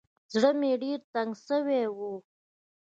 [0.33, 1.99] زړه مې ډېر تنګ سوى و.